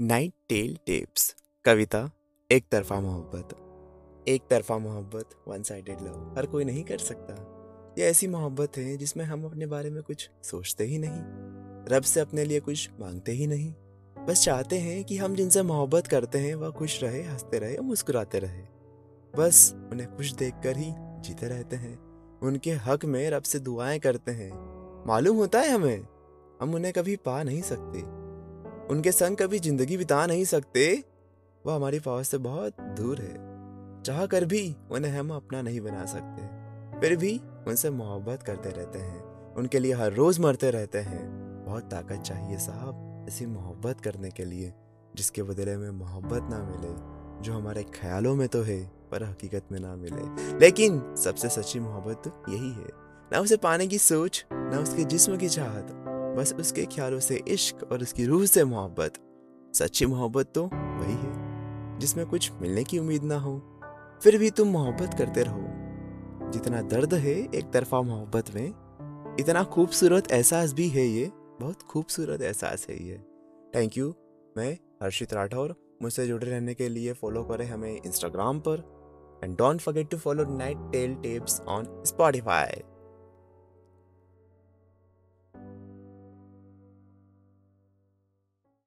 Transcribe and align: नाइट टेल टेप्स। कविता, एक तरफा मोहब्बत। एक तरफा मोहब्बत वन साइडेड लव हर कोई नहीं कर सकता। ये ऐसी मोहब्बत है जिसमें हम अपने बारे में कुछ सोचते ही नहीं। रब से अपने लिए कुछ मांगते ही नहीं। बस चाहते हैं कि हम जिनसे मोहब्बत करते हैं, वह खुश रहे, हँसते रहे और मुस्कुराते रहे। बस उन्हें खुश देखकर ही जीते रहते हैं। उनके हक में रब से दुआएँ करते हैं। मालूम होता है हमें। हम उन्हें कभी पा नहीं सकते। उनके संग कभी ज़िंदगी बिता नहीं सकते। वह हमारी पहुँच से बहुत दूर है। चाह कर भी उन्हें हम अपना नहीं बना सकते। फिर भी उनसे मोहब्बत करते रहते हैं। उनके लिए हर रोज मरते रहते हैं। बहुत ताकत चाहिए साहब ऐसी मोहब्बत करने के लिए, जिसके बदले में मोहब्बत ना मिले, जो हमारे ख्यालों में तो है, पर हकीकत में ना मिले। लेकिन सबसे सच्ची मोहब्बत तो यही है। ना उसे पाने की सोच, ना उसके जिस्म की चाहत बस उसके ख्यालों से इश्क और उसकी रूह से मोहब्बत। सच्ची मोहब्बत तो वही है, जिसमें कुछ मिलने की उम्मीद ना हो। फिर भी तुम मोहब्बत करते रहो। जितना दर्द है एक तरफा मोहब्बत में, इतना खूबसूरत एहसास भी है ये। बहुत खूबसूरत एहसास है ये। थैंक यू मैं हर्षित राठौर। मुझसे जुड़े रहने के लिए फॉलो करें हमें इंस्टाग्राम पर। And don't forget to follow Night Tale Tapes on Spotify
नाइट 0.00 0.32
टेल 0.48 0.78
टेप्स। 0.86 1.36
कविता, 1.64 2.10
एक 2.52 2.64
तरफा 2.72 3.00
मोहब्बत। 3.00 3.48
एक 4.28 4.42
तरफा 4.50 4.78
मोहब्बत 4.78 5.30
वन 5.48 5.62
साइडेड 5.62 6.00
लव 6.00 6.34
हर 6.38 6.46
कोई 6.46 6.64
नहीं 6.64 6.84
कर 6.84 6.98
सकता। 6.98 7.34
ये 7.98 8.04
ऐसी 8.04 8.26
मोहब्बत 8.26 8.76
है 8.76 8.96
जिसमें 8.96 9.24
हम 9.24 9.44
अपने 9.44 9.66
बारे 9.66 9.90
में 9.90 10.02
कुछ 10.02 10.30
सोचते 10.42 10.84
ही 10.84 10.98
नहीं। 10.98 11.20
रब 11.94 12.02
से 12.02 12.20
अपने 12.20 12.44
लिए 12.44 12.60
कुछ 12.60 12.90
मांगते 13.00 13.32
ही 13.32 13.46
नहीं। 13.46 13.72
बस 14.24 14.44
चाहते 14.44 14.78
हैं 14.78 15.04
कि 15.04 15.16
हम 15.16 15.34
जिनसे 15.34 15.62
मोहब्बत 15.62 16.06
करते 16.06 16.38
हैं, 16.38 16.54
वह 16.54 16.70
खुश 16.70 17.02
रहे, 17.02 17.22
हँसते 17.22 17.58
रहे 17.58 17.76
और 17.76 17.84
मुस्कुराते 17.84 18.38
रहे। 18.38 18.62
बस 19.36 19.72
उन्हें 19.92 20.16
खुश 20.16 20.32
देखकर 20.32 20.76
ही 20.76 20.92
जीते 20.96 21.48
रहते 21.48 21.76
हैं। 21.76 21.98
उनके 22.42 22.70
हक 22.70 23.04
में 23.04 23.30
रब 23.30 23.42
से 23.42 23.58
दुआएँ 23.58 23.98
करते 23.98 24.32
हैं। 24.32 24.52
मालूम 25.06 25.36
होता 25.36 25.60
है 25.60 25.68
हमें। 25.68 26.06
हम 26.62 26.74
उन्हें 26.74 26.94
कभी 26.94 27.16
पा 27.16 27.42
नहीं 27.42 27.62
सकते। 27.62 28.23
उनके 28.90 29.12
संग 29.12 29.36
कभी 29.36 29.58
ज़िंदगी 29.58 29.96
बिता 29.96 30.26
नहीं 30.26 30.44
सकते। 30.44 31.04
वह 31.66 31.74
हमारी 31.74 31.98
पहुँच 31.98 32.26
से 32.26 32.38
बहुत 32.38 32.80
दूर 32.80 33.18
है। 33.18 33.54
चाह 34.02 34.26
कर 34.26 34.44
भी 34.44 34.76
उन्हें 34.90 35.18
हम 35.18 35.30
अपना 35.30 35.62
नहीं 35.62 35.80
बना 35.80 36.04
सकते। 36.04 36.64
फिर 37.00 37.16
भी 37.16 37.40
उनसे 37.68 37.90
मोहब्बत 37.90 38.42
करते 38.42 38.70
रहते 38.70 38.98
हैं। 38.98 39.54
उनके 39.54 39.78
लिए 39.78 39.92
हर 39.92 40.12
रोज 40.12 40.38
मरते 40.38 40.70
रहते 40.70 40.98
हैं। 40.98 41.44
बहुत 41.66 41.82
ताकत 41.82 42.20
चाहिए 42.20 42.58
साहब 42.58 43.26
ऐसी 43.28 43.46
मोहब्बत 43.46 44.00
करने 44.00 44.30
के 44.30 44.44
लिए, 44.44 44.72
जिसके 45.16 45.42
बदले 45.42 45.76
में 45.76 45.90
मोहब्बत 45.90 46.42
ना 46.42 46.58
मिले, 46.58 46.94
जो 47.42 47.52
हमारे 47.52 47.82
ख्यालों 47.82 48.34
में 48.34 48.48
तो 48.48 48.62
है, 48.62 48.92
पर 49.10 49.22
हकीकत 49.22 49.62
में 49.72 49.80
ना 49.80 49.96
मिले। 49.96 50.54
लेकिन 50.58 51.14
सबसे 51.16 51.48
सच्ची 51.48 51.80
मोहब्बत 51.80 52.22
तो 52.28 52.52
यही 52.52 52.72
है। 52.72 52.88
ना 53.32 53.38
उसे 53.38 53.56
पाने 53.56 53.86
की 53.86 53.98
सोच, 53.98 54.46
ना 54.52 54.78
उसके 54.78 55.04
जिस्म 55.04 55.36
की 55.36 55.48
चाहत 55.48 56.03
बस 56.34 56.54
उसके 56.60 56.84
ख्यालों 56.84 57.20
से 57.20 57.42
इश्क 57.48 57.92
और 57.92 58.02
उसकी 58.02 58.24
रूह 58.24 58.46
से 58.46 58.64
मोहब्बत। 58.64 59.12
सच्ची 59.74 60.06
मोहब्बत 60.06 60.52
तो 60.54 60.64
वही 60.72 61.12
है, 61.12 61.98
जिसमें 61.98 62.26
कुछ 62.26 62.52
मिलने 62.52 62.84
की 62.84 62.98
उम्मीद 62.98 63.22
ना 63.22 63.38
हो। 63.38 63.80
फिर 64.22 64.38
भी 64.38 64.50
तुम 64.50 64.68
मोहब्बत 64.68 65.14
करते 65.18 65.42
रहो। 65.42 65.60
जितना 66.50 66.82
दर्द 66.82 67.14
है 67.14 67.34
एक 67.54 67.70
तरफा 67.72 68.02
मोहब्बत 68.02 68.54
में, 68.54 69.36
इतना 69.40 69.64
खूबसूरत 69.64 70.32
एहसास 70.32 70.72
भी 70.72 70.88
है 70.88 71.06
ये। 71.06 71.30
बहुत 71.60 71.82
खूबसूरत 71.82 72.42
एहसास 72.42 72.86
है 72.90 73.06
ये। 73.06 73.18
थैंक 73.74 73.98
यू 73.98 74.14
मैं 74.56 74.78
हर्षित 75.02 75.34
राठौर। 75.34 75.76
मुझसे 76.02 76.26
जुड़े 76.26 76.46
रहने 76.46 76.74
के 76.74 76.88
लिए 76.88 77.12
फॉलो 77.12 77.42
करें 77.42 77.66
हमें 77.66 77.96
इंस्टाग्राम 77.96 78.60
पर। 78.60 78.94
And 79.44 79.56
don't 79.58 79.80
forget 79.80 80.08
to 80.08 80.16
follow 80.16 80.44
Night 80.44 80.78
Tale 80.92 81.14
Tapes 81.14 81.60
on 81.60 82.02
Spotify 82.06 82.80